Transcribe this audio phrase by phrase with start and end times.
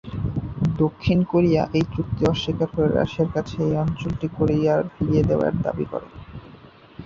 [0.79, 6.07] দক্ষিণ কোরিয়া এই চুক্তি অস্বীকার করে রাশিয়ার কাছে এই অঞ্চলটি কোরিয়ায় ফিরিয়ে দেওয়ার দাবি করে।